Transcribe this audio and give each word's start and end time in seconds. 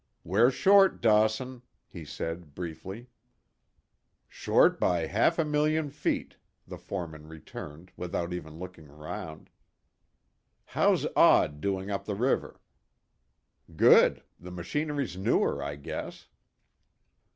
"We're 0.23 0.49
short, 0.49 0.99
Dawson," 0.99 1.61
he 1.87 2.05
said 2.05 2.55
briefly. 2.55 3.11
"Short 4.27 4.79
by 4.79 5.05
half 5.05 5.37
a 5.37 5.45
million 5.45 5.91
feet," 5.91 6.37
the 6.65 6.79
foreman 6.79 7.27
returned, 7.27 7.91
without 7.95 8.33
even 8.33 8.57
looking 8.57 8.87
round. 8.87 9.51
"How's 10.65 11.05
Odd 11.15 11.61
doing 11.61 11.91
up 11.91 12.05
the 12.05 12.15
river?" 12.15 12.59
"Good. 13.75 14.23
The 14.39 14.49
machinery's 14.49 15.17
newer, 15.17 15.61
I 15.61 15.75
guess." 15.75 16.27